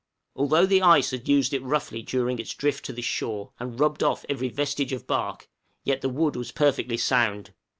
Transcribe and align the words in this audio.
Although 0.35 0.65
the 0.65 0.81
ice 0.81 1.11
had 1.11 1.27
used 1.29 1.53
it 1.53 1.61
roughly 1.61 2.01
during 2.01 2.39
its 2.39 2.55
drift 2.55 2.85
to 2.85 2.91
this 2.93 3.05
shore, 3.05 3.51
and 3.59 3.79
rubbed 3.79 4.01
off 4.01 4.25
every 4.27 4.49
vestige 4.49 4.93
of 4.93 5.05
bark, 5.05 5.47
yet 5.83 6.01
the 6.01 6.09
wood 6.09 6.35
was 6.35 6.51
perfectly 6.51 6.97
sound. 6.97 7.53